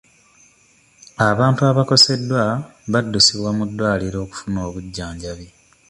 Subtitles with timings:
[1.29, 2.43] Abantu abakoseddwa
[2.91, 5.47] baddusibwa mu ddwaliro okufuna obujjanjabi.